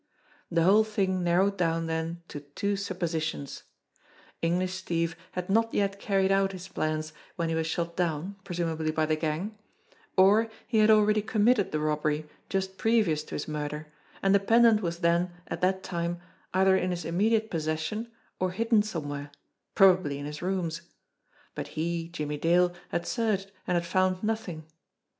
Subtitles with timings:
[0.49, 3.61] The whole thing narrowed down then to two suppositions:
[4.41, 8.89] English Steve had not yet carried out his plans when he was shot down, presumably,
[8.89, 9.55] by the gang;
[10.17, 13.93] or he had already com mitted the robbery just previous to his murder
[14.23, 16.19] and the pendant was then, at that time,
[16.51, 19.29] either in his immediate pos session or hidden somewhere,
[19.75, 20.81] probably in his rooms.
[21.53, 24.65] But he, Jimmie Dale, had searched and had found nothing.